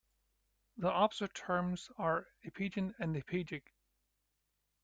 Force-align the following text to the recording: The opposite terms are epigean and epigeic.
The 0.77 0.89
opposite 0.91 1.35
terms 1.35 1.91
are 1.99 2.25
epigean 2.43 2.95
and 2.97 3.15
epigeic. 3.15 3.71